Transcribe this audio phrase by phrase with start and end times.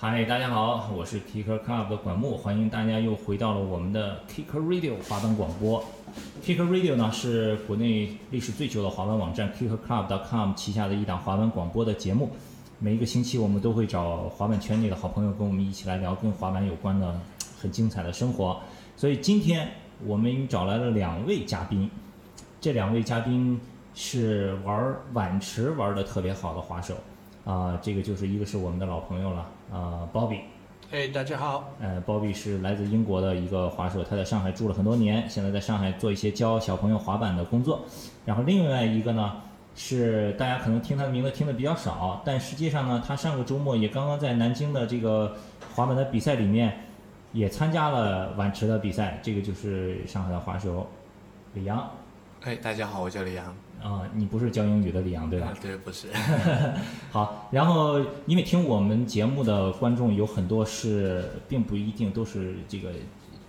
[0.00, 5.84] 嗨，大家好，我是 Kicker Club 的管木，欢迎大家又回到了我们的 Kicker Radio 滑板广播。
[6.40, 12.30] Kicker Radio 呢是国内历史最久的滑板网站 KickerClub.com 旗下的一档滑板广播的节目。
[12.78, 17.20] 每一个星期我们都会找滑板圈内的好朋友跟我们一起来聊跟滑板有关的
[17.60, 18.56] 很精彩的生活。
[18.96, 19.68] 所以今天
[20.06, 21.90] 我们找来了两位嘉宾，
[22.60, 23.60] 这两位嘉宾
[23.96, 26.94] 是玩碗池玩的特别好的滑手。
[27.44, 30.44] 啊、这个就是一个是我们的老朋友了，啊、b o b b y
[30.90, 31.74] 嘿，大家好。
[31.80, 37.82] 呃，Bobby 是来自英国的一个滑手，他在上海住了很多年，现在在上海做一些教小朋友滑板的工作。
[38.24, 39.42] 然后另外一个呢，
[39.74, 45.36] 是大家可能听他的名字听的比较少，但实际上呢，他上个周末也刚刚在南京的这个
[45.74, 46.86] 滑板的比赛里面
[47.34, 50.86] 也参加了碗池的比赛，这个就是上海的滑手
[51.52, 51.90] 李阳。
[52.44, 53.54] 哎，大家好，我叫李阳。
[53.82, 55.46] 啊、你不是教英语的李阳对吧？
[55.46, 56.08] 啊，对，不是。
[57.10, 62.90] 好，然后因为听我们节目的观众有很多是，并不一定都是这个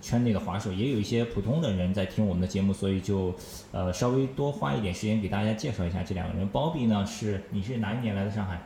[0.00, 3.34] 圈内的滑手，也有一些普通的人在听我们的节目，所以就
[3.72, 6.48] 呃稍微多花一点时间给大家介绍一下这两个人。
[6.48, 8.60] 包比呢是你是哪一年来的上海？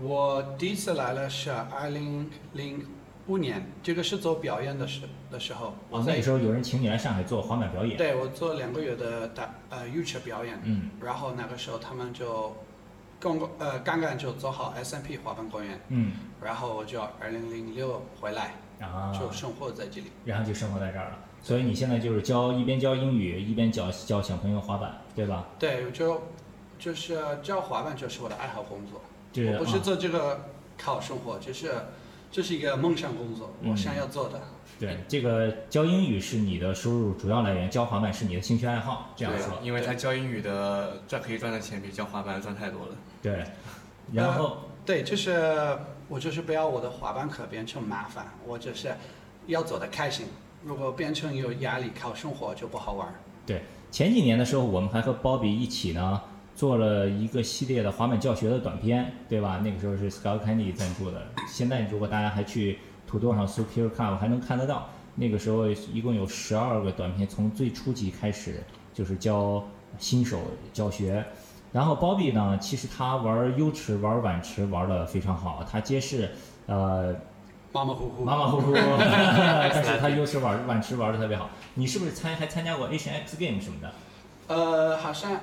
[0.00, 2.82] 我第一次来了是二零零
[3.30, 5.72] 五年，这个是做表演的时的时候，
[6.04, 7.96] 那个时候有人请你来上海做滑板表演。
[7.96, 12.56] 对我做两个月的打呃 YouTube 表演，嗯然后那个时候他们就
[13.20, 20.10] 刚刚呃刚刚就做好 S&P 滑板公园，嗯然后我就二零零六回来啊，就生活在这里。
[20.24, 21.18] 然后就生活在这儿了。
[21.40, 25.46] 所以你现在就是教一边教英语，一边教教小朋友滑板，对吧？
[25.56, 26.20] 对，我就
[26.80, 29.00] 就是教滑板就是我的爱好工作，
[29.32, 31.72] 对我不是啊做这个靠生活，就是
[32.30, 34.40] 这是一个梦想工作，嗯我想要做的。
[34.78, 39.58] 对这个教英语是你的收入主要来源，教滑板是你的兴趣爱好，这样说。
[39.62, 42.94] 因为他教英语的赚可以赚的钱比教滑板赚太多了。
[43.20, 43.44] 对，
[44.12, 44.58] 然后。
[44.86, 45.78] 对，就是
[46.08, 48.90] 我就是不要我的滑板课变成麻烦，我就是
[49.46, 50.26] 要做的开心。
[50.64, 53.14] 如果变成有压力靠生活就不好玩儿。
[53.46, 56.22] 对，前几年的时候，我们还和鲍比一起呢
[56.54, 59.60] 做了一个系列的滑板教学的短片，对吧？
[59.64, 61.22] 那个时候是 Scott Candy 赞助的。
[61.48, 64.88] 现在如果大家还去土豆上搜 Kill Club，还能看得到。
[65.16, 68.62] 那个时候一共有十二个短片，从最初级开始
[68.94, 69.62] 就是教
[69.98, 70.38] 新手
[70.72, 71.24] 教学。
[71.72, 76.30] 然后 Bobby 呢，其实他玩 U 池、玩碗池玩的非常好，他皆是
[76.66, 77.14] 呃
[77.72, 78.24] 马马虎虎。
[78.24, 81.50] 马马虎虎，但是他 U 池玩碗池玩的特别好。
[81.74, 83.92] 你是不是参还参加过 Asian X Game 什么的？
[84.48, 85.40] 呃，好像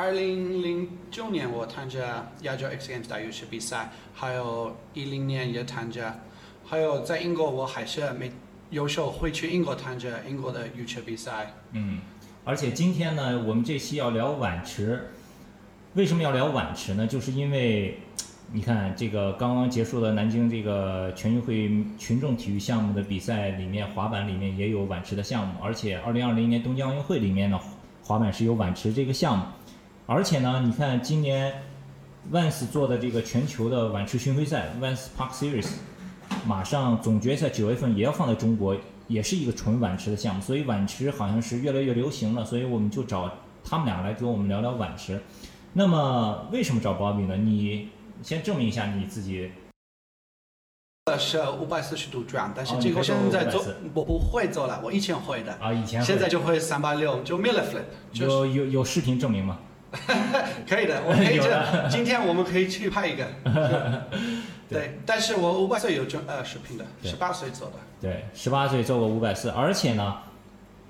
[0.00, 6.18] 二零零九年我参加亚洲 X Games 大游戏比赛，还有一零年也参加，
[6.64, 8.32] 还有在英国我还是每
[8.70, 11.52] 有时候会去英国参加英国的 U 池比赛。
[11.72, 11.98] 嗯，
[12.46, 15.10] 而且今天呢，我们这期要聊碗池。
[15.92, 17.06] 为什么要聊碗池呢？
[17.06, 17.98] 就是因为，
[18.52, 27.60] 你看这个刚刚结束的南京这个全运会群众体育项目的比赛里面，滑板里面也有碗池的项目，而且二零二零年东京奥运会里面呢，
[28.02, 29.44] 滑板是有碗池这个项目。
[30.12, 31.62] 而且呢，你看今年
[32.32, 35.68] Vans 做的这个全球的晚池巡回赛 Vans Park Series，
[36.44, 38.76] 马上总决赛九月份也要放在中国，
[39.06, 43.32] 也是一个纯晚池的项目，所以晚池好像是越来越流行了，所以我们就找
[43.62, 45.22] 他们俩来跟我们聊聊晚池。
[45.74, 47.36] 那么为什么找 Bobby 呢？
[47.36, 49.52] 你先证明一下你自己。
[51.04, 59.60] 呃，是五百四十度转，但是哦这个我现在做540我不会做了，我以前会的，啊，以前会现在就会三八六，就 Miller Flip，就是有有有视频证明吗？
[60.68, 61.88] 可以的， 我可以这。
[61.88, 63.26] 今天我们可以去拍一个。
[64.68, 67.74] 对对，但是我五百岁有这呃视频的，对十八岁做的。
[68.00, 70.18] 对，十八岁做过五百四，而且呢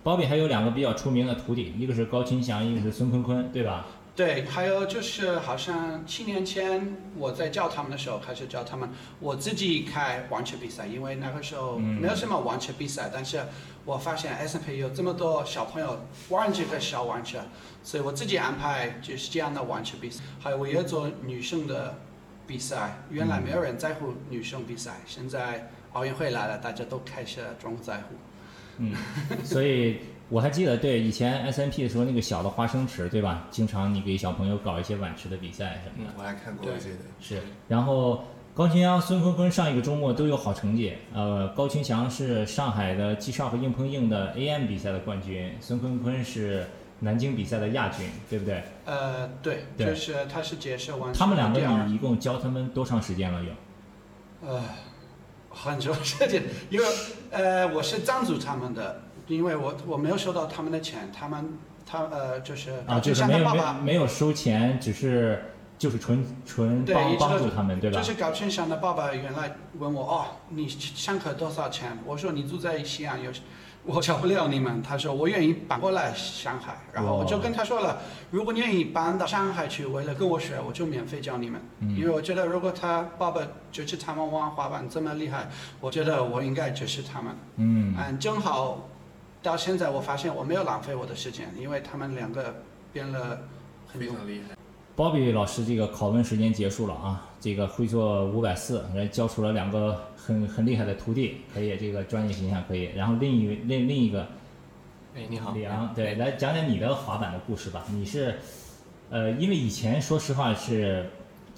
[0.04, 3.86] ，Bobby 还有两个比较出名的徒弟，一个是高清祥，一个是孙坤坤，对吧？
[4.20, 11.98] 对，还有就是好像七年前我在教他们的时候开始教他们，我自己开网球比赛，因为那个时候嗯。
[11.98, 13.41] 没有什么网球比赛，但是
[13.86, 17.38] 我发现 S N P 有这么多小朋友玩这个小网球，
[17.82, 21.97] 所以我自己安排就是这样的网球比赛，还有我也做女生的
[22.47, 28.15] 比赛，原来没有人在乎女生比赛，现在奥运会来了，大家都开始装在乎。
[28.77, 28.94] 嗯，
[29.42, 30.00] 所以
[30.30, 33.47] 我还记得，对以前 S N P 的时候那个小的花生池，对吧？
[33.50, 36.97] 经常你给小朋友搞一些碗池的比赛什么的。，嗯我还看过对这个。
[37.21, 38.24] 是，然后
[38.54, 40.94] 高群阳、孙坤坤上一个周末都有好成绩。
[41.12, 46.66] 呃，高群祥是上海的 G Shock 硬碰硬的 AM 比赛的冠军，孙坤坤是
[47.00, 48.62] 南京比赛的亚军，对不对？
[48.84, 53.42] 呃，对，对就是他是解释完他们两个你一共教他们多长时间了？
[53.42, 54.48] 有？
[54.48, 54.62] 呃，
[55.50, 56.86] 很久时间，因为
[57.30, 59.03] 呃，我是赞助他们的，
[59.36, 65.42] 因为我我没有收到他们的钱，他们他呃就是啊，就是没有没有像他爸爸，没有收钱，只是
[65.78, 67.97] 就是纯纯对帮助他们，对吧？
[67.97, 71.97] 就是搞线上的爸爸原来问我哦，你上课多少钱？
[72.04, 73.30] 我说你住在西安有，
[73.84, 74.82] 我教不了你们。
[74.82, 77.98] 他说我愿意搬过来上海，然后我就跟他说了，
[78.30, 81.60] 如果你愿意搬到上海去，为了跟我学，我就免费教你们。
[81.80, 83.41] 因为嗯，我觉得如果他爸爸
[83.72, 85.48] 就是他们玩滑板这么厉害，
[85.80, 87.34] 我觉得我应该支持他们。
[87.56, 88.86] 嗯，嗯，正好
[89.42, 93.39] 到现在我发现我没有浪费我的时间，因为他们两个变了。
[93.92, 94.54] 非常厉害。
[94.97, 102.84] Bobby 老师这个拷问时间结束了啊，这个会做五百四，人教出了两个很很厉害的徒弟，可以，这个专业形象可以。
[102.95, 104.28] 然后另一位另另一个
[105.16, 105.51] 哎，你好。
[105.51, 107.84] 李昂，对，来讲讲你的滑板的故事吧。
[107.91, 108.39] 你是，
[109.10, 111.10] 呃，因为以前说实话是，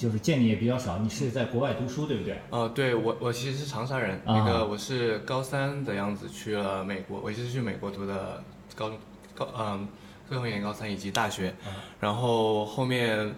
[0.02, 2.36] 就是见你也比较少，你是在国外读书，对不对？
[2.50, 8.42] 呃，对我我其实是长沙人，啊那个我是高三的样子去了美国，我其实去美国读的
[8.74, 8.90] 高
[9.32, 9.86] 高嗯
[10.28, 11.70] 最后一年高三以及大学，啊
[12.00, 13.32] 然后后面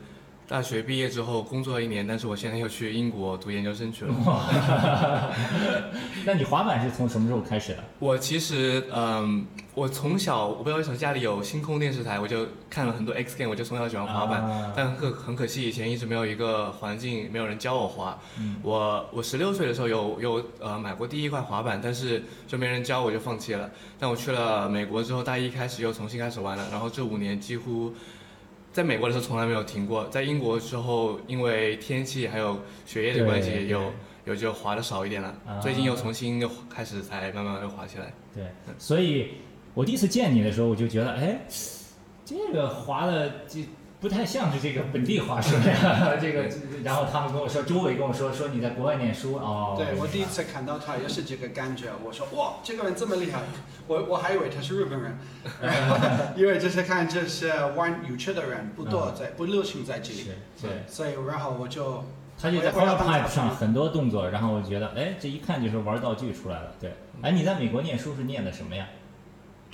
[0.46, 4.14] 大学毕业之后工作了一年，但是我现在又去英国读研究生去了。
[6.26, 7.78] 那你滑板是从什么时候开始的？
[7.98, 18.18] 我其实，嗯，我从小我不知道为什么家里有星空电视台，我就看了很多 X Game，我就从小喜欢滑板，啊但很可很可惜以前一直没有一个环境，没有人教我滑。
[18.38, 23.70] 嗯我我十六岁的时候有有呃买过第一块滑板，但是就没人教，我就放弃了。
[23.98, 27.94] 但我去了美国之后，大一开始又重新开始玩了，然后这五年几乎。
[28.74, 33.92] 在美国的时候从来没有停过，在英国之后，因为天气还有学业的关系，有
[34.24, 35.28] 有就滑的少一点了。
[35.46, 38.12] 啊最近又重新又开始才慢慢又滑起来。
[38.34, 38.42] 对，
[38.76, 39.34] 所以
[39.74, 41.46] 我第一次见你的时候，我就觉得，哎，
[42.24, 43.64] 这个滑的这
[44.04, 46.14] 不太像是这个本地话说呀。
[46.20, 46.44] 这个，
[46.84, 49.74] 然后他们跟我说，周围跟我说，说你在国外念书哦。
[49.78, 53.40] 对我第一次看到他也是这个感觉，我说哇，这个人这么厉害，
[53.86, 55.16] 我我还以为他是日本人，
[56.36, 60.70] 因为就是看这是玩有趣的人不多在不流行在这里，是，对。
[60.86, 62.04] 所以然后我就
[62.38, 66.74] 他就在我要 h 帮 o 他 pipe 上很多动作，然后我觉得，哎，这一看就是玩道具出来了。
[66.78, 66.92] 对，
[67.22, 68.86] 哎，你在美国念书是念的什么呀？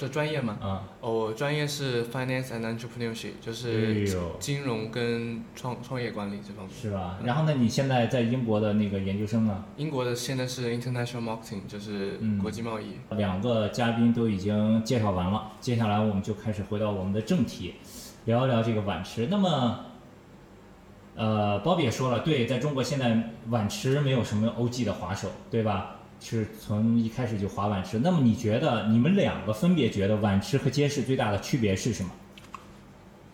[0.00, 0.56] 这专业吗？
[0.62, 6.74] 啊，哦，我专业是 Finance and Entrepreneurship，就哎是，金融跟创创业管理这方面。
[6.74, 7.18] 是吧？
[7.22, 9.62] 然后呢，你现在在英国的那个研究生呢？
[9.76, 12.94] 英国的现在是 International Marketing，就是嗯国际贸易。
[13.10, 17.74] 两个嘉宾都已经介绍完了，接下来我们就开始回到我们的正题，
[18.24, 19.28] 聊一聊这个碗池。
[19.30, 19.80] 那么，
[21.14, 25.96] 呃，鲍比也说了，对，在中国现在碗池没有什么 OG 的滑手，对吧？
[26.20, 27.98] 是从一开始就滑碗池。
[27.98, 32.10] 那么你觉得你们两个分别觉得碗池和街式最大的区别是什么？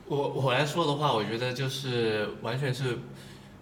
[0.09, 2.99] 我我来说的话，我觉得就是完全是，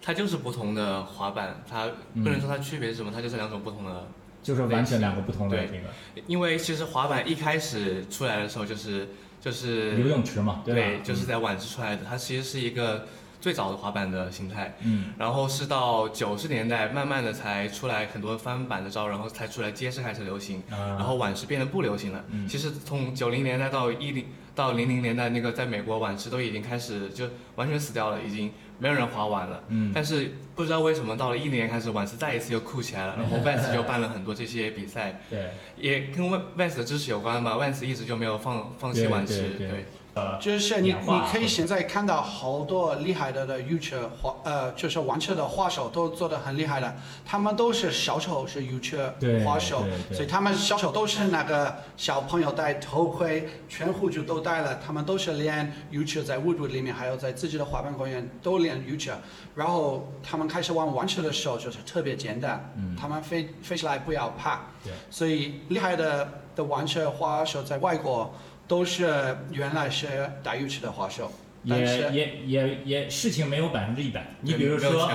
[0.01, 4.07] 它就是不同的滑板，它嗯不能说它区别是什么，它就是两种不同的。
[4.43, 5.89] 就是完全两个不同的对这个
[6.27, 9.09] 因为其实滑板一开始出来的时候就是
[9.41, 10.75] 就是游泳池嘛，对？
[10.75, 13.07] 对，就是在碗池出来的，它其实是一个
[13.45, 14.75] 最早的滑板的形态。
[14.81, 22.25] 嗯然后是到九十年代，慢慢的才出来很多翻版的招，然后才出来街式开始流行，啊，然后碗池变得不流行了。
[22.31, 24.25] 嗯其实从九零年代到一零
[24.55, 29.63] 到零零年代，那个在美国碗池都已经开始就完全死掉了，已经没有人滑碗了。
[29.67, 36.25] 嗯但是不知道为什么到了一零年开始，碗池再一次又酷起来了，然后 Vans 就办了很多这些比赛， 对，也跟
[36.57, 37.57] Vans 的支持有关吧。
[37.61, 46.95] Vans 一直就没有放放弃对碗池，对对呃，就是你你可以现在看到好多厉害的的 U 车滑呃，就是玩车的滑手都做的很厉害的，
[47.25, 59.11] 他们都是小时候是车对滑手所以他们小时候都是那个小朋友戴头盔，全护具都戴了，他们都是练 U 车在 Woodwood 里面，还有在自己的滑板公园都练 U 车，
[59.53, 62.95] 然后他们开始玩玩车的时候就是特别简单，嗯。
[62.95, 68.33] 他们飞飞起来不要怕，对，所以厉害的的玩车滑手在外国
[68.67, 70.07] 都是原来是
[70.43, 71.31] 打 U 车的滑手，
[71.63, 74.25] 也是也也也事情没有百分之一百。
[74.41, 75.09] 你比如说。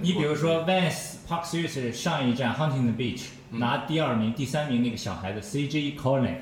[0.00, 6.34] 你比如说 Vance Park Street 上一站 Huntington Beach 嗯拿第二名、第三名那个小孩子 CJ Collin，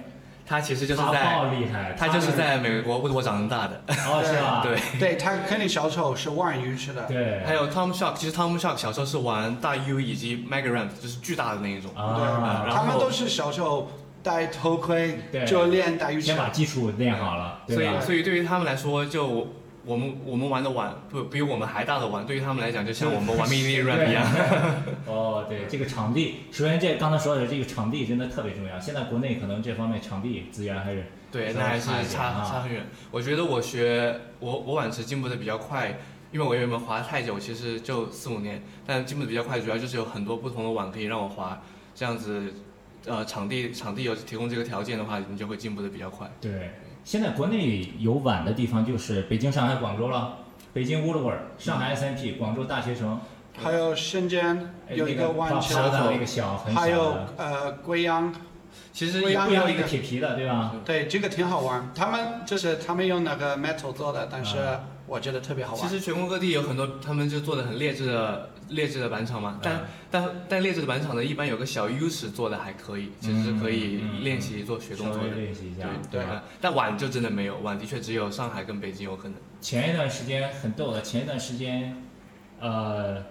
[0.47, 3.81] 他其实就是他在爆厉害，他就是在美国为我长大的。
[3.89, 4.63] 哦是吧？
[4.67, 11.91] 对，对他肯定小时候是玩 U 车的，对，还有 Tom Shock，其实 Tom Shock 小时候是玩大 U 以及 Mega Ramp，就是巨大的那一种。
[11.95, 13.91] 啊，然后他们都是小时候
[14.23, 16.49] 戴头盔对就练打车先把。
[16.49, 18.01] 基础练好了，所以？
[18.01, 19.49] 所以对于他们来说，就
[19.85, 24.27] 我们我们玩的碗不比我们还大的碗，对于他们来讲，就像我们玩 mini ramp 一样。
[25.07, 28.79] 哦，对，这个场地，首先这刚才说的这个场地真的特别重要。
[28.81, 32.87] 现在国内可能这方面场地资源还是对，那还是差差很远。
[33.11, 35.99] 我觉得我学我我碗池进步的比较快，
[36.33, 41.63] 因为我原本滑太久，其实就四五年，但进步的比较快，主要就是有很多不同的碗可以让我滑，
[41.95, 42.53] 这样子，
[43.07, 46.31] 呃，场地场地有提供这个条件的话，你就会进步的比较快。
[46.41, 46.71] 对。
[47.05, 50.39] 现在国内有晚的地方就是北京、上海、广州了。
[50.75, 53.19] 北京 Woodward，上海 S&P，广州大学城，
[53.57, 58.33] 还有深圳哎有一个万桥的车，那个小很小还有的，呃贵阳，
[58.93, 59.35] 其实不一
[59.75, 60.75] 个铁皮的，对吧？
[60.85, 61.91] 对这个挺好玩。
[61.95, 65.83] 他们就是他们用那个 metal 做的，但是啊我觉得特别好玩。
[65.83, 75.37] 其实全国各地有很多，他们就做的很劣质的劣质的板厂嘛，但、啊但但劣质的板厂呢，一般有个小 U 尺做的还可以，其实是可以练习做学动稍微作的。
[75.37, 76.23] 练习一下，对对？
[76.23, 79.35] 啊但碗就真的没有，碗的确只有上海跟北京有可能。
[79.61, 82.03] 前一段时间很逗的，前一段时间，
[82.61, 83.23] 呃，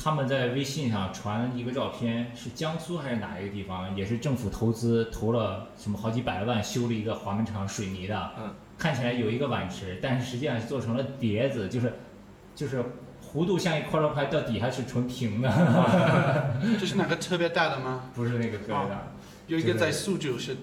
[0.00, 11.94] 他们在微信上传一个照片，是江苏还是哪一个地方，也是政府投资投了什么好几百万修了一个滑门厂，水泥的，嗯，看起来有一个碗池，但是实际上是做成了碟子，就是
[12.54, 12.80] 就是
[13.34, 15.50] 弧度像一块肉块，到底下是纯平的，
[16.78, 18.04] 这是哪个特别大的吗？
[18.14, 19.08] 不是那个特别大。
[19.48, 20.56] 就是有一个在苏州是，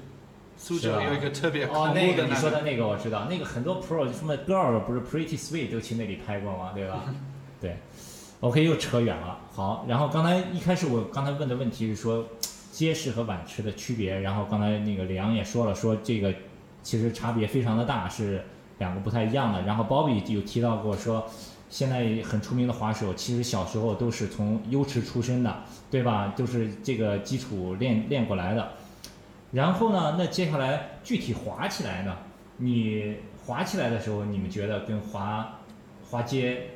[0.55, 2.33] 苏州有一个特别恐哦，怖那个的那个。
[2.33, 6.71] 你说的那个我知道，那个很多 pro 什么 girl 不是 Pretty Sweet 都去那里拍过吗？
[6.73, 7.03] 对吧？
[7.59, 7.77] 对
[8.39, 9.39] ，OK 又扯远了。
[9.51, 12.25] 好，然后刚才一开始我刚才问的问题是说
[12.71, 16.33] 街式和碗池的区别，然后刚才那个李阳也说了，说这个
[16.83, 18.43] 其实差别非常的大，是
[18.79, 19.61] 两个不太一样的。
[19.63, 21.25] 然后 Bobby 有提到过说，
[21.69, 26.33] 现在很出名的滑手其实小时候都是从优池出身的，对吧？
[26.35, 28.73] 都是这个基础练练过来的。
[29.51, 32.17] 然后呢，那接下来具体滑起来呢？
[32.57, 33.15] 你
[33.45, 35.59] 滑起来的时候，你们觉得跟滑
[36.09, 36.71] 滑街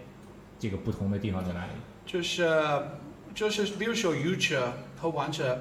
[0.60, 1.72] 这个不同的地方在哪里？
[2.06, 2.48] 就是
[3.34, 4.60] 就是比如说 U 尺
[5.00, 5.58] 和弯尺，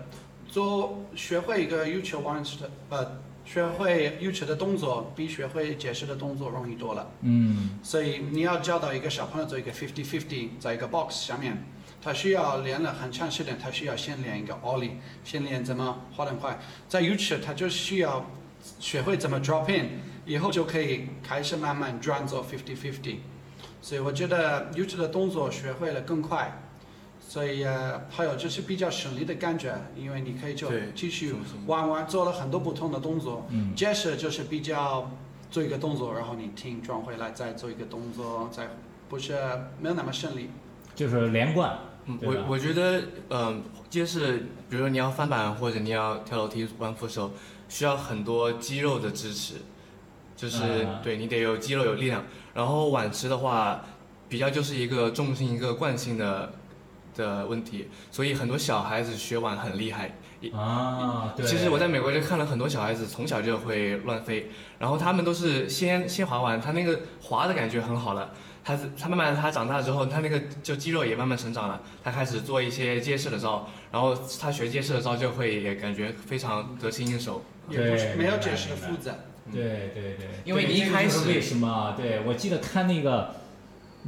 [0.48, 7.10] 做学会一个 U 尺弯尺的呃，学会 U 尺的动作比学会解释的动作容易多了。
[7.20, 11.64] 嗯所以你要教导一个小朋友做一个 fifty fifty，在一个 box 下面，
[12.02, 16.58] 他需要练了很长时间，他需要先练一个 ollie，先练怎么滑得快。
[16.88, 18.30] 在 U 尺，他就需要
[18.80, 23.16] 学会怎么 drop in，以后就可以开始慢慢转做 fifty fifty。
[23.80, 26.62] 所以我觉得 U 尺的动作学会了更快。
[27.20, 31.34] 所以呃，还有就是比较省力的感觉，因为你可以就对继续
[31.66, 33.46] 玩玩，做了很多不同的动作。
[33.50, 35.10] 嗯解释就是比较
[35.50, 38.68] 做一个动作，然后你停转回来，再做一个动作，再
[39.10, 39.36] 不是
[39.78, 40.48] 没有那么顺利。
[40.94, 41.78] 就是连贯。
[42.06, 47.32] 嗯，我我觉得，嗯、街式，比如说你要翻板或者你要跳楼梯、弯扶手，
[47.68, 49.56] 需要很多肌肉的支持，
[50.38, 52.24] 就是、啊对你得有肌肉有力量。
[52.54, 53.84] 然后碗池的话，
[54.28, 56.52] 比较就是一个重心一个惯性的
[57.14, 60.14] 的问题，所以很多小孩子学碗很厉害。
[60.52, 61.44] 啊，对。
[61.44, 68.30] 其实我在美国就看了很多小孩子，从小就会乱飞，然后他们都是先先滑完，他那个滑的感觉很好了，
[68.64, 77.42] 他他慢慢他长大之后，他那个就肌肉也慢慢成长了，他开始做一些街式的招，然后他学街式的招就会也感觉非常得心应手。
[77.68, 79.12] 也不是没有解释的复杂。
[79.52, 81.94] 对对对，因为你一开始为什么？
[81.96, 83.34] 对我记得看那个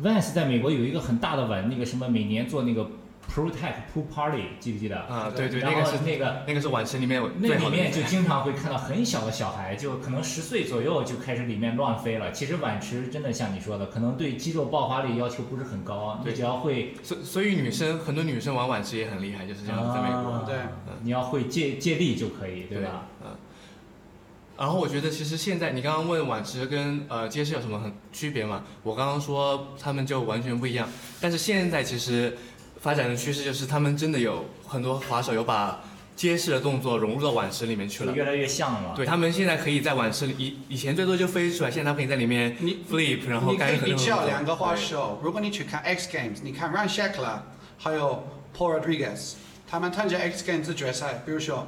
[0.02, 2.90] Vans 在美国有一个很大的碗，那个什么每年做那个
[3.28, 4.97] Pro Tech Pool Party，记不记得？
[4.97, 12.32] 啊，对对，然后那个是那个那个是碗池里面那里面就经常会看到很小的小孩，就可能十岁左右就开始里面乱飞了。
[12.32, 20.32] 其实碗池真的像你说的，可能对肌肉爆发力要求不是很高，你只要会所所以女生很多女生玩碗池也很厉害，就是这样子，在美国。
[20.32, 20.56] 啊对
[21.02, 23.06] 你要会借借力就可以，对吧？
[23.23, 23.28] 嗯。
[24.60, 28.62] 然后我觉得其实现在你刚刚问碗池跟呃街市有什么很区别嘛？
[28.82, 30.86] 我刚刚说他们就完全不一样，
[31.18, 32.36] 但是现在其实
[32.78, 35.82] 发展的趋势就是他们真的有很多滑手有把
[36.14, 38.12] 街式的动作融入到碗池里面去了。
[38.12, 38.92] 越来越像了。
[38.94, 47.38] 对他们现在可以在碗池里，以以前最多就飞出来，现在他们可以在里面你 flip，然后你可以比干很多动作较两个滑手，如果你去看 X Games，你看 Ryan Shackler
[47.78, 49.36] 还有 Paul Rodriguez，
[49.66, 51.66] 他们参加 X Games 的决赛，比如说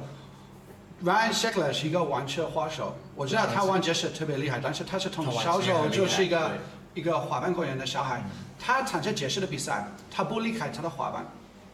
[1.03, 6.51] Ryan Sheckler 是一个玩车滑手，我知道他玩街式特别厉害，但是他是从他玩小时候就是一个
[6.93, 8.23] 一个滑板公园的小孩，
[8.57, 11.25] 他参加街式的比赛，他不离开他的滑板，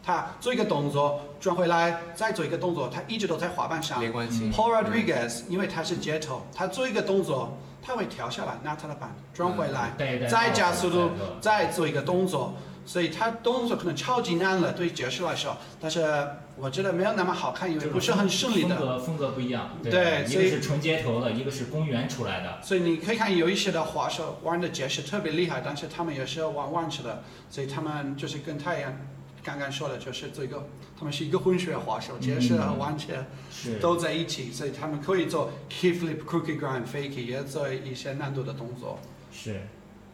[0.02, 4.00] 他做一个动作转回来，再做一个动作，他一直都在滑板上。
[4.00, 4.50] 没关系。
[4.50, 11.10] Paul Rodriguez 因为他是街头，他做一个动作，他会跳下来拿他的板转回来，带一带再加速度
[11.40, 12.54] 再，再做一个动作，
[12.90, 16.04] 所以他动作可能超级难了，对爵士来说，但是
[16.56, 18.76] 我觉得没有那么好看，因为不是很顺利的。
[18.76, 19.78] 风格风格不一样。
[19.80, 22.60] 对所以一个是纯街头的，一个是公园出来的。
[22.60, 28.92] 所以你可以看有一些的滑手玩的爵士特别厉害，但是他们也是玩弯式的，所以他们就是跟太阳
[29.44, 30.66] 刚刚说的，就是做一个，
[30.98, 33.78] 他们是一个混血滑手，爵士和弯式是。
[33.78, 38.98] 都在一起，所以他们可以做 key flip、crooked grind、fakie，也做一些难度的动作。
[39.32, 39.60] 是。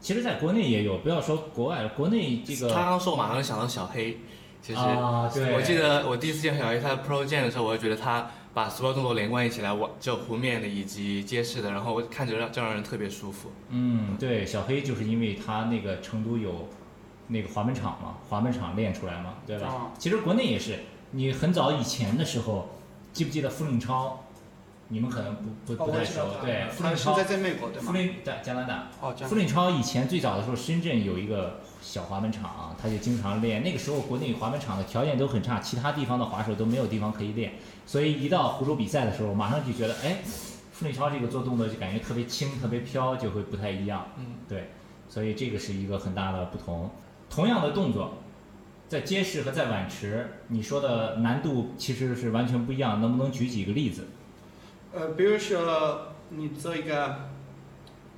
[0.01, 4.19] 其实，在国内也有，不要说国外了，国内这个他刚刚说，我马上就想到小黑。
[4.63, 13.51] 其实、啊，对，我记得我第一次见小黑他 Pro Jam 的时候，我就觉得他把所有动作连贯一起来，我就弧面的以及街式的，然后看着让就让人特别舒服。
[13.69, 16.69] 嗯，对，小黑就是因为他那个成都有
[17.29, 19.69] 那个滑门场嘛，滑门场练出来嘛，对吧？
[19.69, 20.81] 哦其实国内也是，
[21.13, 22.69] 你很早以前的时候，
[23.13, 24.25] 记不记得傅令超？
[24.89, 27.87] 你们可能不不哦，不太熟，对，傅林超在，在美国对吗？
[27.87, 29.35] 傅令在加拿大，哦，这样傅。
[29.35, 33.65] 令超以前最早的时候，深圳有一个小滑门场，他就经常练。
[33.65, 40.19] 那个时候国内滑门场的条件都很差，其他地方的滑手都没有地方可以练，所以一到湖州比赛的时候，马上就觉得，哎，
[40.73, 44.07] 傅林超这个做动作就感觉特别轻、特别飘，就会不太一样。
[44.19, 44.71] 嗯，对，
[45.09, 46.91] 所以这个是一个很大的不同。
[47.29, 48.19] 同样的动作，
[48.89, 54.07] 在街式和在碗池，你说的难度其实是完全不一样，能不能举几个例子？
[54.97, 57.29] 呃，比如说你做一个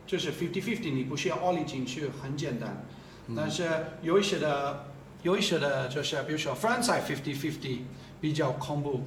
[0.07, 2.85] 就是 fifty fifty，你不需要 ollie 进去，很简单。
[3.27, 3.69] 嗯但是
[4.01, 4.87] 有一些的，
[5.23, 7.81] 有一些的就是比如说 frontside fifty fifty
[8.21, 9.03] 比较恐怖，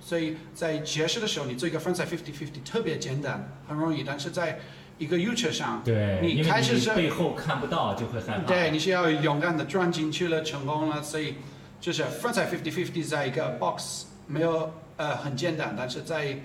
[0.00, 4.02] 所以在解释的时候，你做一个 frontside fifty fifty 特别简单，很容易。
[4.02, 4.60] 但是在
[4.96, 8.44] 一个 U 车上，对，你开始背后看不到，就会害怕。
[8.44, 11.34] 对，你是要勇敢的转进去了，成功了，所以
[11.80, 16.38] 就是 frontside fifty fifty 在一个 box 没有呃很简单，但是在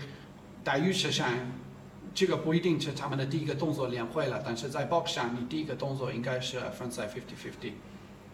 [0.63, 1.27] 打 U 车上。
[2.13, 7.71] 这个不一定是他们的第一个动作练会了，但是在 box 上，你第一个动作应该是 frontside fifty fifty。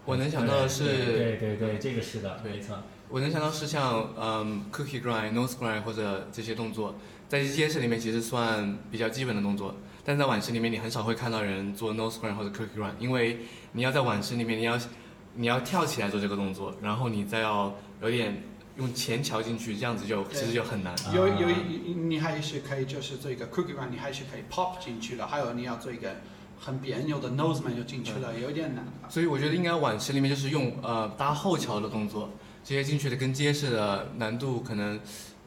[0.04, 2.76] 我能想到的是，对对对，这个是的，对没错。
[3.08, 6.96] 我能想到是像嗯 cookie grind、nose grind 或者这些动作，
[7.30, 13.42] 在街式里面其实算比较基本的动作，但是在碗池里面你很少会看到人做 nose grind 或者 cookie grind，因为
[13.74, 14.76] 你要在碗池里面你要
[15.36, 18.42] 你要跳起来做这个动作，然后你再要有点
[18.78, 20.96] 用前桥进去，这样子就其实就很难。
[21.14, 21.56] 有有啊
[22.08, 26.16] 你还是可以就是做一个 cookie run，你还是可以 pop 进去了，还有你要做一个
[26.60, 28.86] 很别扭的 nose man 就进去了，有点难。
[29.10, 32.30] 所以我觉得应该碗池里面就是用呃搭后桥的动作，
[32.64, 35.00] 直接进去的跟街式的难度可能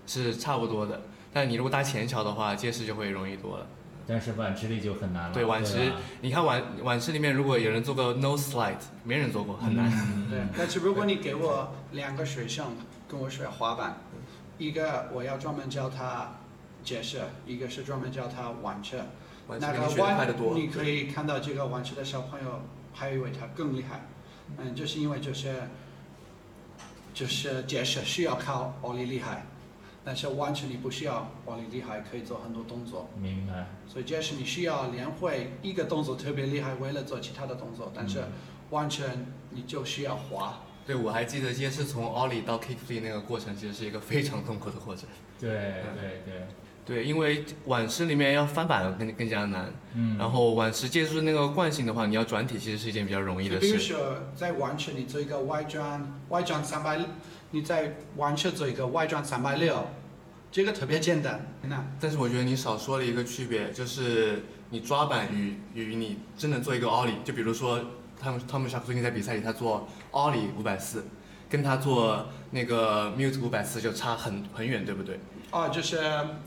[0.07, 3.67] 是差不多的，但你如果搭前桥的话，街式就会容易多了。
[4.07, 5.33] 但是碗池里就很难了。
[5.33, 9.89] 对晚池吧你看晚晚池里面如果有人做个 nose slide，没人做过，很难。
[9.89, 12.67] 嗯对，但是如果你给我两个学生
[13.11, 13.97] 跟我学滑板，
[14.57, 16.31] 一个我要专门教他
[16.85, 18.99] 解释，一个是专门教他玩车。
[19.49, 20.55] 那个碗池里面学的快得多。
[20.55, 22.61] 你可以看到这个玩车的小朋友，
[22.95, 24.07] 还以为他更厉害，
[24.59, 25.57] 嗯，就是因为就是
[27.13, 29.45] 就是解释需要靠奥利厉害，
[30.05, 33.11] 但是玩车你不需要奥利厉害，可以做很多动作。
[33.19, 33.67] 明白。
[33.89, 38.33] 所以这是你需要练会一个动作特别厉害，为了做其他的动作，但是嗯
[38.71, 40.61] 完全你就需要滑。
[40.87, 45.09] 对，我还记得街式从 ollie 到 kick flip 那个过程，其实是一个非常痛苦的过程。
[45.39, 46.47] 对对对，
[46.85, 50.19] 对，因为碗池里面要翻板更更加难，嗯。
[50.19, 53.95] 然后碗池借助那个惯性的话，你要转体其实是一件比较容易的比如事。
[53.95, 56.99] 说在弯车你做一个外转，外转三百，
[57.53, 59.87] 你在弯车做一个外转三百六，
[60.51, 61.47] 这个特别简单。
[61.63, 67.81] 那但是我觉得你少说了一个区别，就是你抓板与与你真的做一个 ollie，就比如说
[68.21, 71.07] 汤姆汤姆沙克最近在比赛里他做 ollie 五百四，
[71.49, 75.19] 跟他做那个 mute 五百四就差很很远，对不对？
[75.51, 75.99] 哦，就是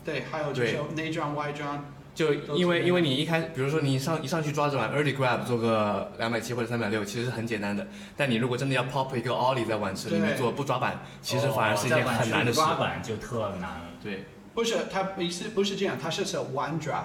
[0.04, 7.86] 对，还有就是内转外转，就因为因为你一开，比如说你一上一上去抓着碗 early grab 做个两百七或者三百六，其实是很简单的。
[8.16, 12.58] 但你如果真的要 pop 一个 ollie 在碗池里面做不抓板，其实反而是一件很难的事。
[12.58, 13.82] 抓板就特难了。
[14.02, 14.24] 对，
[14.54, 17.04] 不是他意思不是这样，他是是弯抓。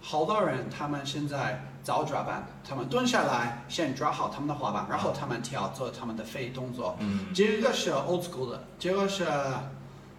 [0.00, 6.96] 好多人他们现在早抓板，他们蹲下来先抓好他们的滑板，然后他们跳做他们的飞动作。
[7.00, 9.26] 嗯，这个是 old school 的，这个是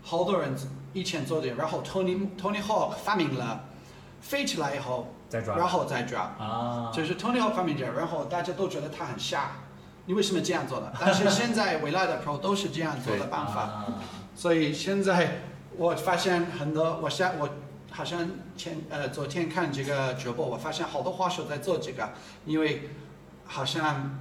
[0.02, 0.56] 好多人
[0.94, 3.66] 以前做的，然后 Tony Tony Hawk 发明了
[4.22, 5.56] 飞起来以后，再抓。
[5.56, 9.52] 然后再抓，啊，就是 Tony Hawk 发明这，然后大家都觉得他很傻，
[10.06, 10.92] 你为什么这样做的？
[11.00, 13.86] 但是现在未来的 Pro 都是这样做的办法，啊
[14.36, 15.42] 所以现在
[15.78, 17.50] 我发现很多，我现我
[18.00, 22.10] 好像前呃昨天看这个直播，我发现好多滑手在做这个，
[22.46, 22.92] 因为
[23.44, 24.18] 好像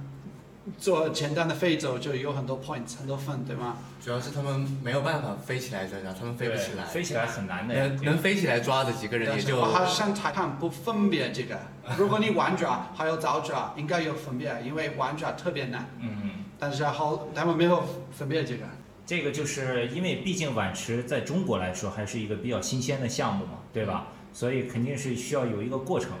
[0.77, 3.77] 做简单的飞走就有很多 points 很多分，对吗？
[4.03, 6.83] 主要是他们没有办法飞起来再抓，他们飞不起来。
[6.83, 7.73] 飞起来很难的。
[7.73, 11.57] 能能飞起来抓的几个人也就但是我好像裁判不分别这个，
[11.97, 18.65] 如果你晚抓还有早抓，应该有分别，因为晚抓特别难，嗯，但是好他们没有分别这个。
[19.09, 24.09] 这个就是因为毕竟碗池在中国来说还是一个比较新鲜的项目嘛，对吧？
[24.31, 26.11] 所以肯定是需要有一个过程。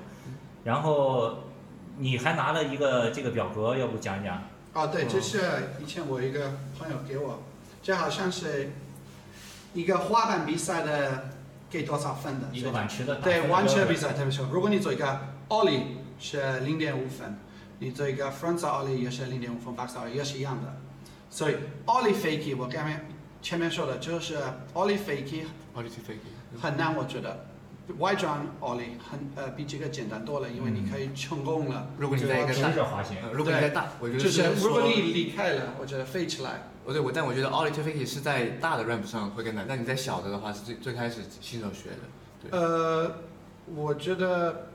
[0.63, 1.37] 然后
[1.99, 4.41] 你还拿了一个这个表格，要不讲一讲？
[4.73, 5.39] 哦，对，嗯这是
[5.79, 7.43] 以前我一个朋友给我，
[7.83, 8.71] 这好像是
[9.75, 11.29] 一个滑板比赛的
[11.69, 12.47] 给多少分的？
[12.51, 15.83] 一个碗池的打对分标准完全比赛，特别说，如果你做一个 ollie
[16.19, 17.37] 是零点五分，
[17.77, 20.75] 你做一个 frontside ollie 也是零点五分，backside ollie 也是一样的。
[21.29, 23.05] 所以 ollie fakie 我刚才
[23.41, 24.37] 前面说的，就是
[24.73, 27.45] ollie fakie 奥利 T fake，很难，我觉得。
[27.97, 31.87] 外转 ollie 很呃比这个简单多了，因为你可以成功了。
[31.97, 32.69] 如果你在一个大，
[33.33, 36.69] 如果你在大，我觉得就是如果你离开了，我觉得飞起来。
[36.85, 41.97] 我对，我但我觉得奥利 T fake 是在大的 ramp 上会更难，但你在小的的话是最最开始新手学的。
[42.43, 43.11] 对呃，
[43.73, 44.67] 我觉得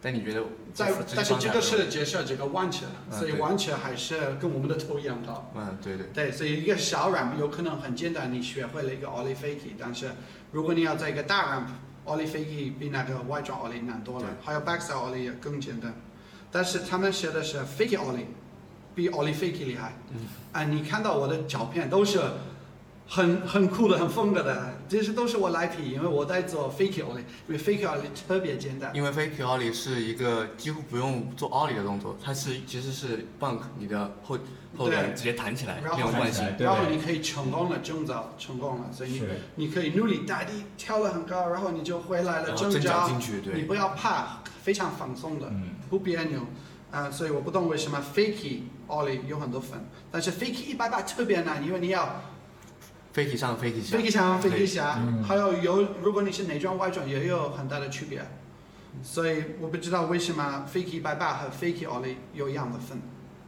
[0.00, 5.50] 但你觉得在，但是这个是介绍这个弯车，所以弯车还是跟我们的头一样高。
[5.56, 10.10] 嗯，对对，对，所以一个小 ramp 有可能很简单，你学会了一个 ollie fakie，但是
[10.52, 15.92] 如果你要在一个大 ramp，ollie fakie 比那个外转 ollie 难多了，还有 backside ollie 也更简单。
[16.50, 18.26] 但是他们学的是 fakie ollie，
[18.94, 19.94] 比 ollie fakie 厉害。
[20.12, 20.20] 嗯。
[20.52, 22.20] 啊，你看到我的照片都是
[23.10, 28.94] 很很酷的、很风格的，这些都是我来皮，因为我在做 fakie ollie，因为 fakie ollie 特别简单。
[28.94, 34.38] 因为 fake ollie 是一个几乎不用做 ollie 的动作，它是其实是 bunk 你的后
[34.76, 39.22] 后轮直接弹起来然后那种惯性然后你可以成功了，挣扎成功了，所以你
[39.54, 46.40] 你可以努力大地跳得很高，然后你就回来了，挣然后挣扎扎，进去，对，你不要怕，非常放松的，嗯，不别扭。
[46.90, 49.78] 啊、所以我不懂为什么 fakie ollie 有很多粉，
[50.10, 52.18] 但是 fakie 一百八特别难，因为你要
[53.14, 58.24] fake 上 fake 下 fakie 上 fakie 下，嗯还有有如果你是内转外转也有很大的区别，
[59.02, 62.98] 所以我不知道为什么 fakie 一百八和 fakie ollie 有一样的分，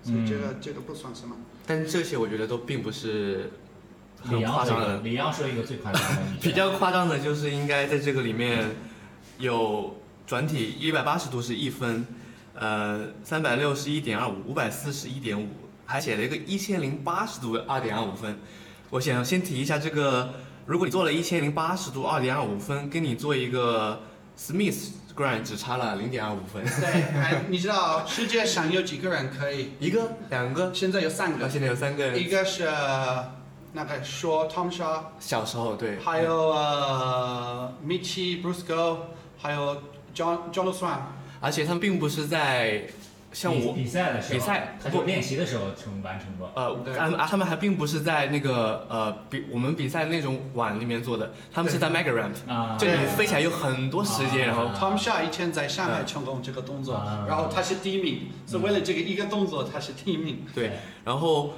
[0.03, 1.37] 所以这个、这个不算什么。
[1.67, 3.53] 但这些我觉得都并不是
[4.23, 5.01] 很夸张的。
[5.03, 8.71] 李阳说一个最夸张的，比较夸张的就是应该在这个里面
[9.39, 9.97] 有
[10.27, 12.05] 转体一百八十度是一分，
[12.55, 15.49] 呃，三百六十一点二五，五百四十一点五，
[15.87, 18.39] 还写了一个一千零八十度二点二五分。
[18.91, 20.35] 我想先提一下这个，
[20.67, 24.03] 如果你做了一千零八十度二点二五分，跟你做一个
[24.37, 29.71] Smith Grand 只差了零点二五分，对，哎，你知道世界上有几个人可以？
[29.79, 30.17] 一个？
[30.31, 32.69] 两个，现在有三个，现在有三个一个是
[33.73, 38.97] 那个说 Tom Shaw，小时候对，还有呃 Michi Brusco，
[39.39, 40.99] 还有 John John Swan。
[41.43, 42.87] 而且他们并不是在
[43.33, 46.51] 像我比比赛的时候，比赛他就练习的时候成完成过。
[46.55, 57.25] 呃，他们啊，他们还并不是在那个呃比我们比赛那种碗里面做的，他们是在 Mega Ramp，啊，就你飞起来有很多时间，然后啊 Tom Shaw 以前在上海成功这个动作，啊。
[57.29, 60.45] 然后他是第一名，是为了这个一个动作他是第一名。
[60.53, 60.73] 对，
[61.05, 61.55] 然后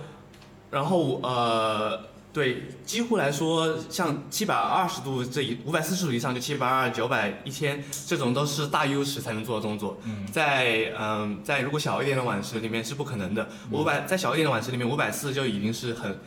[0.71, 1.99] 然后呃
[2.33, 16.19] 对，几乎来说像七百二十度这一五百四十度以上就七百二、九百、一千这种都是大优势才能做的动作，嗯，在嗯在如果小一点的碗池里面是不可能的，五百在小一点的碗池里面五百四就已经是很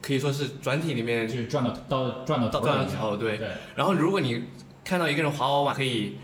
[0.00, 3.38] 可以说是转体里面就是转到到转到转到头，对。
[3.38, 4.42] 对，然后如果你
[4.84, 6.16] 看到一个人滑滑碗可以，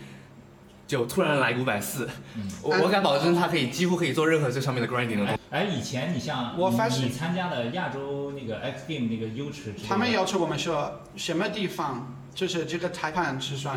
[0.88, 2.50] 就突然来五百四，嗯。
[2.62, 5.38] 我我敢保证他可以几乎可以做任何这上面的 grinding 的动作。
[5.50, 13.72] 哎，以前你像我发现你参加的亚洲那个 X Game 那个优池他们要求我们说什么地方，就是这个裁判是说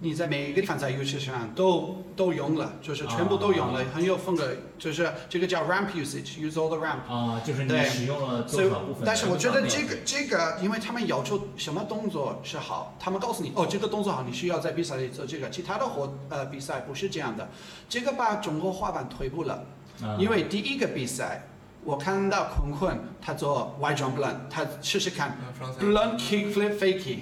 [0.00, 7.10] 你在每一个地方在游戏上都都用了，就是全部都用了，啊很有风格，就是这个叫 ramp usage，use all the ramp。
[7.10, 9.06] 啊，就是你对使用了所以多少部分的？
[9.06, 15.48] 但是我觉得这个这个，因为他们要求什么动作是好，他们告诉你哦，这个动作好，你需要在比赛里做这个。
[15.48, 17.48] 其他的活呃比赛不是这样的，
[17.88, 19.64] 这个把中国滑板退步了。
[20.02, 21.48] 啊因为第一个比赛，
[21.82, 25.38] 我看到坤坤他做 Y jump blunt，他试试看
[25.80, 27.20] blunt kick flip fakie，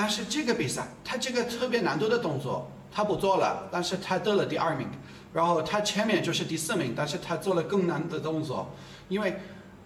[0.00, 4.88] 但是这个比赛他这个特别难度的动作他不做了，但是他得了第二名，
[5.34, 8.74] 然后他前面就是第四名，但是他做了更难的动作，
[9.08, 9.36] 因为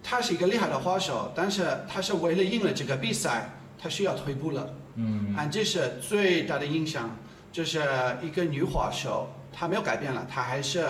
[0.05, 4.71] 他是一个厉害的滑手，但是他是为了赢了这个比赛，他需要退步了。
[4.95, 7.11] 嗯啊，这是最大的影响，
[7.51, 7.83] 就是
[8.23, 10.87] 一个女滑手，她没有改变了，她还是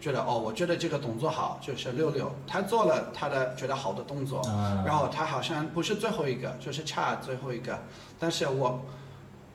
[0.00, 7.78] 觉得哦，我觉得这个动作好，就是六六，他做了他的觉得好的动作，啊，然后他好像不是最后一个，就是差最后一个，
[8.18, 8.84] 但是我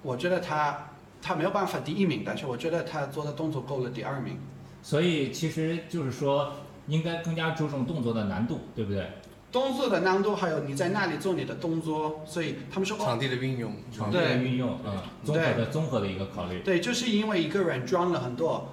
[0.02, 0.89] 我觉得他
[1.21, 4.39] 他没有办法第一名，但是我觉得他做的动作够了第二名。
[4.82, 6.54] 所以其实就是说，
[6.88, 9.08] 应该更加注重动作的难度，对不对？
[9.52, 16.62] 动作的难度，还有你在那里做你的动作，所以他们说哦，场地的运用，场地的运用，嗯，综合的综合的一个考虑。
[16.62, 18.69] 对，就是因为一个人装了很多，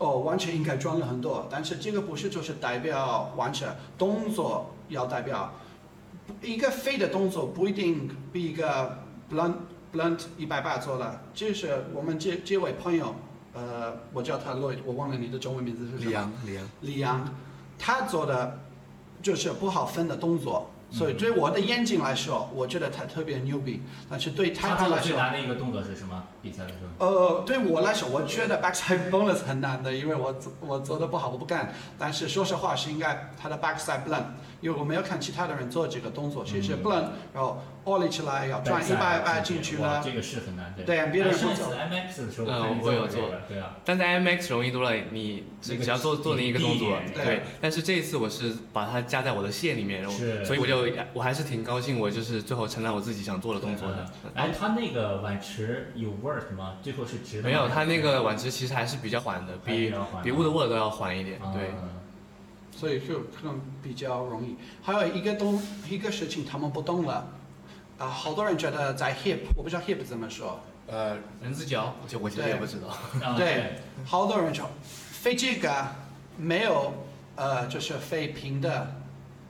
[0.00, 5.52] 哦，完全应该装了很多，但是这个不是就是代表完全动作要代表
[6.40, 8.98] 一个飞的动作不一定比一个
[9.30, 9.52] blunt
[9.92, 13.14] blunt 一百八做了，就是我们这这位朋友，
[13.52, 16.10] 呃，我叫他 Lloyd，我忘了你的中文名字是什么？
[16.10, 17.34] 李阳，李阳，李阳，
[17.78, 18.58] 他做的
[19.20, 23.82] 就是不好分的动作，所以对我的眼睛来说，我觉得他特别牛逼。
[24.08, 26.24] 但是对裁他来说最难的一个动作是什么？
[26.42, 27.06] 比赛的时候？
[27.06, 31.72] 呃，对我来说，我觉得 backside bonus 很难的，因为我做我做的不好，我不干。
[31.98, 34.24] 但是说实话，是应该他的 backside blunt，
[34.60, 40.84] 因为我们要看其他的人做这个动作，其实嗯 blunt，然后 ollie 起来要转一百百进去了，哇这个是很难的。
[40.84, 41.76] 对，别人哎上一次不做。
[41.78, 47.42] MX 的时候，嗯我有做对啊，但在 IMAX 容易多了，你只要做做那一个动作对。
[47.60, 54.06] 但是这一次我是把它加在我的线里面，然后是所以我就我还是挺高兴，我就是最后成了我自己想做的动作的。
[54.34, 56.76] 哎，他那个碗池有 work 吗？
[56.82, 57.48] 最后是直的吗？
[57.48, 61.40] 没有，它那个碗池其实还是比较缓的，还比比较缓比 Woodward 都要缓一点。
[61.40, 61.70] 啊对，
[62.80, 64.56] 所以就可能比较容易。
[64.82, 67.28] 还有一个东一个事情他们不懂了，
[67.98, 72.88] 啊、好多人觉得在 hip，我不知道 hip 怎么说，呃，人字脚，就我其实对也不知道。
[73.22, 73.74] 啊对，
[74.06, 75.88] 好多人说飞这个
[76.38, 76.94] 没有
[77.36, 78.94] 呃就是飞平的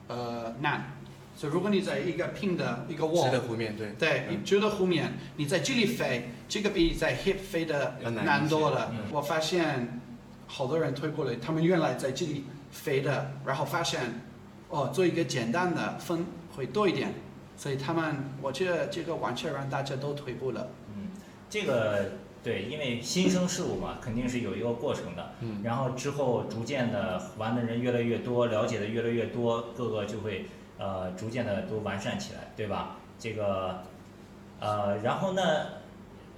[0.09, 0.97] 呃难，
[1.33, 3.91] 所以如果你在一个平的一个直 wall，的湖面，对。
[3.97, 8.91] 对，你直的湖面，你在这里飞，这个比在 hip 飞的要难多了。
[8.91, 10.01] 嗯我发现
[10.47, 14.21] 好多人推过来，他们原来在这里飞的，然后发现
[14.69, 17.13] 哦，做一个简单的分会多一点，
[17.57, 20.69] 所以他们我觉得这个完全让大家都退步了。
[20.95, 21.09] 嗯，
[21.49, 22.11] 这个
[22.43, 25.33] 对，因为新生事物嘛，肯定是有一个过程的。
[25.41, 32.97] 嗯，然后之后逐渐的玩的人越来越多，了解的越来越多，各个就会呃逐渐的都完善起来，对吧？
[33.19, 33.83] 这个
[34.59, 35.41] 呃，然后呢，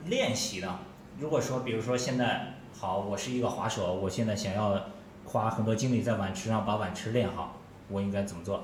[0.06, 0.80] 练习呢，
[1.18, 4.88] 如果说比如说现在好，我是一个滑手，我现在想要
[5.34, 7.58] 花很多精力在碗池上把碗池练好，
[7.90, 8.64] 我应该怎么做？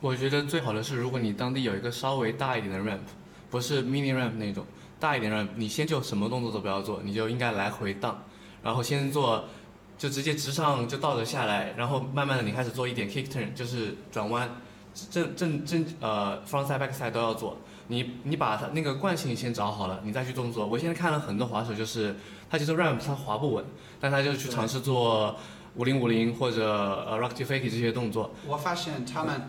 [0.00, 3.00] 我觉得最好的是，如果你当地有一个稍微大一点的 ramp，
[3.50, 4.64] 不是 mini ramp 那种
[5.00, 8.22] 大一点 ramp，你先就什么动作都不要做，你就应该来回荡，
[8.62, 9.46] 然后先做，
[9.98, 14.48] 就直接直上就倒着下来，然后慢慢的你开始做一点 kick turn，就是转弯，
[15.10, 17.56] 正正正呃 front side back side 都要做。
[17.88, 20.64] 你你把它那个惯性先找好了，你再去动作。
[20.64, 22.14] 我现在看了很多滑手，就是
[22.48, 23.64] 他其实 ramp 他滑不稳，
[24.00, 25.36] 但他就去尝试做
[25.76, 26.70] 五零五零或者
[27.08, 28.30] 呃 rock to fakie 这些动作。
[28.46, 29.42] 我发现他们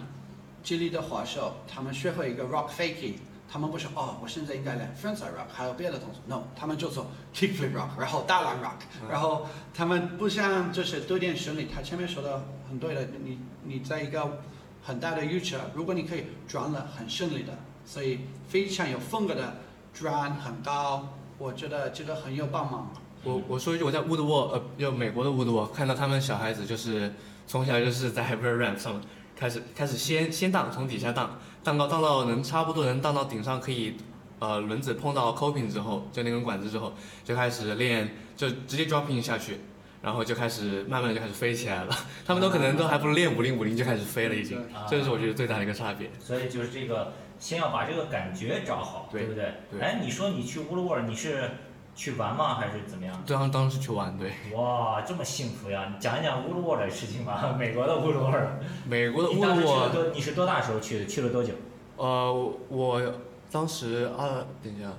[0.63, 3.13] 这里的滑手，他们学会一个 rock fakie，
[3.47, 14.39] 他们不是哦，我现在应该练 frontside rock，还有别的动作，no，他们就做 kick flip rock，然后大浪 rock，、嗯然后他们不像就是多点顺利，他前面说的很对的，你你在一个
[14.81, 17.53] 很大的 U 车，如果你可以转了很顺利的，
[17.85, 19.57] 所以非常有风格的
[19.93, 21.07] 转很高，
[21.37, 22.91] 我觉得这个很有帮忙。
[23.25, 27.11] 我我说一句，我在 Woodward 呃，就美国的 Woodward 看到他们小孩子就是
[27.47, 29.01] 从小就是在 Hyper Ramp 上
[29.35, 33.97] 开始开始先先荡，从底下荡，荡到荡到能差不多能荡到顶上，可以
[34.39, 39.57] 呃轮子碰到 coping 之后，就那根管子之后，就开始练，就直接 dropping 下去，
[40.01, 41.93] 然后就开始慢慢就开始飞起来了。
[42.25, 46.09] 他们都可能都还不如练五零五零就开始飞了已经，啊这是我觉得最大的一个差别。
[46.19, 49.53] 所以就是这个，先要把这个感觉找好，对不对？
[49.71, 51.49] 对哎，你说你去乌鲁沃尔，你是
[51.95, 52.55] 去玩吗？
[52.55, 53.23] 还是怎么样？
[53.25, 55.87] 当当时去玩，对，哇，这么幸福呀！
[55.89, 57.55] 你讲一讲乌鲁沃尔的事情吧。
[57.57, 59.89] 美国的乌鲁沃尔，美国的你当时去 Woodward 了。
[59.89, 60.03] 多？
[60.13, 61.05] 你是多大时候去的？
[61.05, 61.53] 去了多久？
[61.95, 63.01] 呃，我
[63.49, 64.91] 当时二，等一下，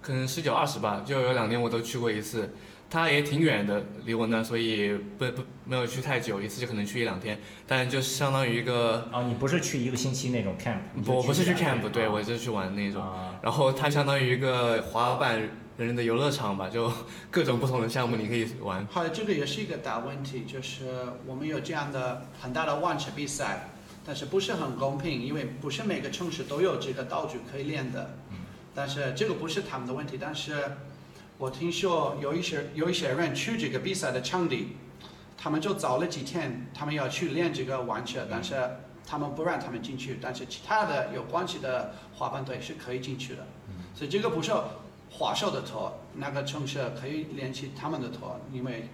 [0.00, 2.54] 可能十九二十吧，就有两年我都去过一次。
[2.90, 11.02] 它也挺远的，离我那，所以不不没有去太久，一次就可能去一两天，但就相当于一个，哦，你不是去一个星期那种 camp？
[11.02, 13.02] 不我不是去 camp，对啊我就去玩那种。
[13.02, 15.40] 啊，然后它相当于一个滑板
[15.76, 16.90] 人人的游乐场吧，就
[17.30, 18.86] 各种不同的项目你可以玩。
[18.90, 20.84] 好的这个也是一个大问题，就是
[21.26, 23.70] 我们有这样的很大的万尺比赛，
[24.06, 28.14] 但是不是很公平，因为不是每个城市都有这个道具可以练的。
[28.76, 30.76] 但是这个不是他们的问题，但是
[31.38, 34.76] 我听说有一些有一些人去这个比赛的场地，
[35.36, 38.54] 他们就早了几天，他们要去练这个弯车，但是
[39.06, 43.46] 他们不让他们进去，但是其他的有关系的滑板队是可以进去的，
[43.94, 44.52] 所以这个不是
[45.16, 48.88] 滑手的托，那个城市可以联系他们的托，因为，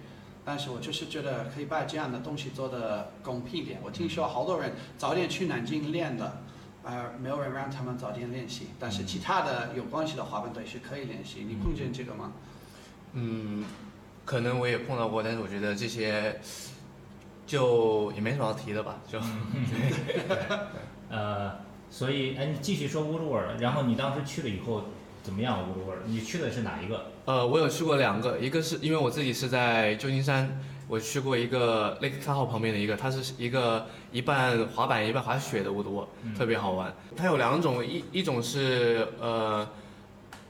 [0.45, 3.79] 但是我就是觉得可以把这样的东西做的公平一点。
[3.83, 6.41] 我听说好多人早点去南京练的，
[6.83, 11.43] 呃，没有人让他们早点练习，但是其他的有关系的滑板队是可以练习。
[11.47, 12.31] 你碰见这个吗？
[13.13, 13.65] 嗯，
[14.23, 16.39] 可能我也碰到过，但是我觉得这些
[17.47, 19.19] 就也没什么要提的吧，就
[21.09, 21.51] 呃，
[21.89, 24.83] 所以哎，你继续说乌鲁尔，然后你当时去了以后
[25.23, 25.59] 怎么样？
[25.69, 27.05] 乌鲁沃尔，你去的是哪一个？
[27.25, 36.93] 呃，我有去过两个，一个是因为我自己是在旧金山，我去过一个 Lake Tahoe 旁边的一个，它是一个一半滑板一半滑雪的乌多，嗯特别好玩。
[37.15, 39.67] 它有两种，一一种是呃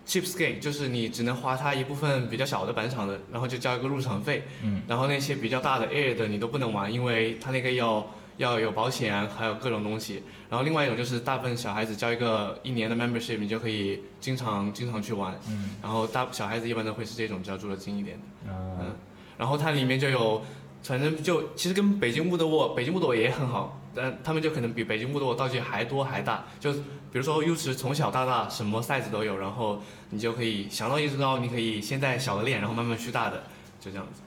[0.08, 8.08] cheap skate，就是你只能滑它一部分比较小的板场的，然后就交一个入场费，嗯，然后那些比较大的 air 的你都不能玩，因为它那个要
[8.42, 10.24] 要有保险，还有各种东西。
[10.50, 15.34] 然后另外一种就是大部分小孩子交一个一年的 membership，你就可以经常经常去玩。
[15.48, 18.52] 嗯然后大小孩子一般都会是这种比较住的近一点的。
[18.52, 18.96] 啊嗯，
[19.38, 20.44] 然后它里面就有，
[20.84, 26.46] 反正就其实跟北京沃德沃，北京沃德沃也很好，但他们就可能比北京沃德沃道具还多还大。
[26.60, 33.44] 就比如说 U 池从小到大什么 size 都有，然后你就可以想到一只高，你可以先在小的练，然后慢慢去大的，
[33.80, 34.22] 就这样子。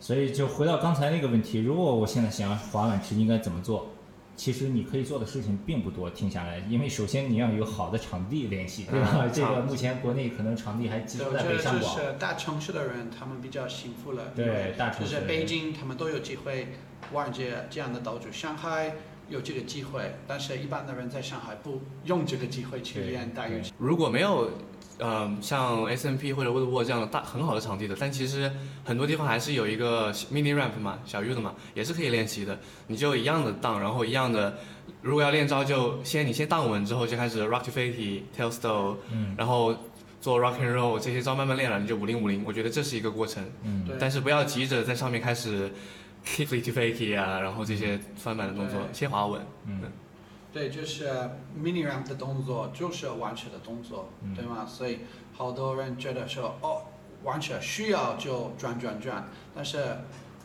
[0.00, 3.90] 所以就回到刚才那个问题，如果我现在想要滑碗池，应该怎么做？
[4.36, 9.22] 其实你可以做的事情并不多，听下来，因为首先你要有好的场地联系，对吧？
[9.22, 14.32] 嗯这个目前国内可能场地还集对，中在北上广，是大城市的人，他们比较幸福了。
[14.36, 16.68] 对大城就是市的人北京，他们都有机会
[17.12, 18.30] 玩这这样的道具。
[18.30, 18.94] 上海
[19.28, 24.48] 有这个机会，但是一般的人在上海不用这个机会去练大鱼如果没有，
[25.00, 28.50] 嗯、像 S M P 或者沃德沃这样的大很好的场地的，但其实
[28.84, 32.58] 很多地方还是有一个 mini ramp 嘛，小 U 的嘛，也是可以练习的。
[32.88, 34.58] 你就一样的荡，然后一样的，
[35.02, 39.74] 如果要练招，就先你先荡稳之后就开始 rock to fakie tail stole，嗯然后
[40.20, 42.42] 做 rock and roll 这些招慢慢练了，你就五零五零。
[42.44, 45.70] 我觉得这是一个过程，嗯对但是不要急着在上面开始
[46.26, 49.40] kick to fakie 啊，然后这些翻板的动作，对先滑稳。
[49.66, 49.82] 嗯
[50.52, 51.08] 对，就是
[51.56, 54.64] mini ramp 的动作就是弯曲的动作，嗯对吗？
[54.66, 55.00] 所以
[55.34, 56.82] 好多人觉得说，哦，
[57.24, 59.98] 弯曲需要就转转转，但是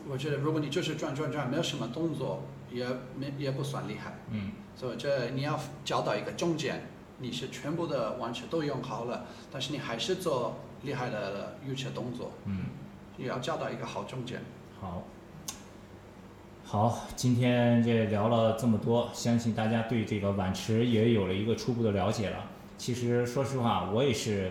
[0.08, 2.86] 我觉得如果你就是转转转，没有什么动作，也
[3.16, 4.18] 没也不算厉害。
[4.30, 6.86] 嗯所以这你要找到一个中间，
[7.18, 12.66] 你是全部的弯曲都用好了，但是你还是做厉害的预测动作，嗯，
[13.16, 14.42] 也要找到一个好中间。
[14.80, 15.02] 好。
[16.74, 22.38] 好，今天这聊了这么多，相信大家对这个碗池也有了一个初步的了解了。
[22.76, 24.50] 其实说实话，我也是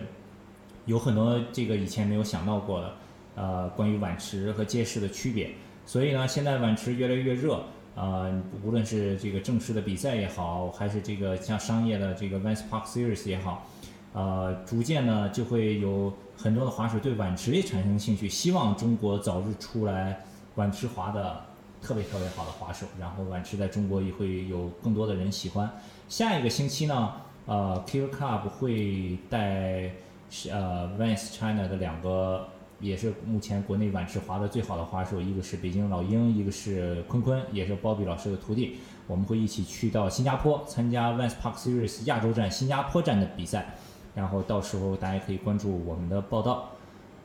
[0.86, 2.92] 有很多这个以前没有想到过的，
[3.34, 5.50] 呃，关于碗池和街市的区别。
[5.84, 7.62] 所以呢，现在碗池越来越热，
[7.94, 8.32] 呃，
[8.64, 13.66] 无论是这个正式的比赛也好，还是这个像商业的这个 Vans Park Series 也好，
[14.14, 21.38] 呃，逐渐呢就会有很多的滑手对碗池也产生兴趣，希望中国早日出来碗池滑的
[21.84, 25.70] 特别特别好的滑手，然后晚池在中国也会有更多的人喜欢。
[26.08, 27.12] 下一个星期呢，
[27.44, 29.90] 呃，Kill Club 会带
[30.30, 32.48] 是呃 Vans China 的两个，
[32.80, 38.78] 也是目前国内晚池滑的最好的滑手，一个是北京老鹰，一个是坤坤，也是鲍比老师的徒弟。
[39.06, 43.74] 我们会一起去到新加坡参加 Vans Park Series 亚洲站新加坡站的比赛，
[44.14, 46.70] 然后到时候大家可以关注我们的报道。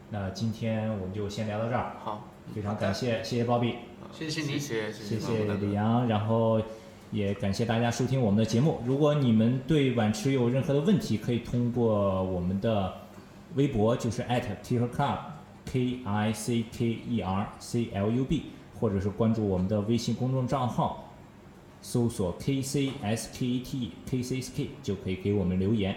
[0.10, 3.89] 那今天我们就先聊到这儿，好，非常感谢，谢谢鲍比。
[4.12, 4.60] 谢谢你。
[4.60, 6.62] 谢谢李阳，然后
[7.12, 8.82] 也感谢大家收听我们的节目。
[8.86, 12.94] 如果你们对晚池有任何的问题，可以通过我们的
[13.56, 15.18] 微博，就是 at Kicker Club
[15.66, 18.44] K I C K E R C L U B，
[18.80, 21.14] 或者是关注我们的微信公众账号，
[21.82, 25.96] 搜索 K C S K E T K C S K 就可以给我们留言。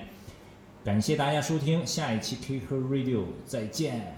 [0.85, 4.17] 感谢大家收听，下一期 Kicker Radio 再见。